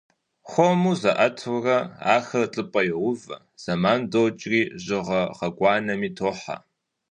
Хуэму 0.49 0.91
заIэтурэ 1.01 1.77
ахэр 2.15 2.45
лIыпIэ 2.55 2.81
йоувэ, 2.89 3.37
зэман 3.63 3.99
докIри 4.11 4.61
жьыгъэ 4.83 5.21
гъуэгуанэми 5.37 6.09
тохьэ. 6.17 6.55